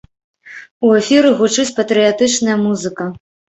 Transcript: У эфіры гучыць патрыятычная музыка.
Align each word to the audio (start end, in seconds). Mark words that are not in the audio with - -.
У 0.87 0.93
эфіры 1.01 1.29
гучыць 1.43 1.75
патрыятычная 1.81 2.59
музыка. 2.65 3.11